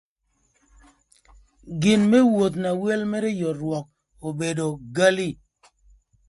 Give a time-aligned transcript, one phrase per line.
[1.81, 3.85] Gin më woth na wel mërë yot rwök
[4.27, 5.29] obedo gali.